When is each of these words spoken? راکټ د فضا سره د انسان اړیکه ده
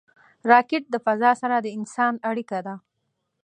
راکټ 0.51 0.83
د 0.89 0.95
فضا 1.05 1.31
سره 1.41 1.55
د 1.59 1.67
انسان 1.77 2.13
اړیکه 2.29 2.59
ده 2.65 2.75